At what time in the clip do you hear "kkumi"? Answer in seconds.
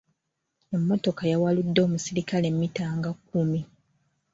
3.17-3.61